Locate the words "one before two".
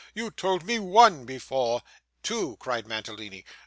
0.79-2.57